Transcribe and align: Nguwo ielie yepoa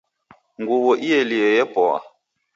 Nguwo 0.59 0.91
ielie 1.09 1.47
yepoa 1.57 1.99